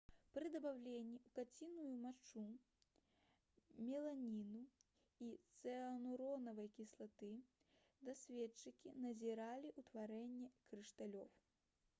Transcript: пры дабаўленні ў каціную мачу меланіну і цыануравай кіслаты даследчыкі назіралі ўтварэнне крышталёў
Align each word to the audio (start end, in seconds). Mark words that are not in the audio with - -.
пры 0.35 0.49
дабаўленні 0.53 1.17
ў 1.23 1.27
каціную 1.37 1.91
мачу 2.05 2.45
меланіну 3.91 4.63
і 5.27 5.29
цыануравай 5.59 6.73
кіслаты 6.79 7.31
даследчыкі 8.11 8.97
назіралі 9.07 9.75
ўтварэнне 9.85 10.53
крышталёў 10.75 11.33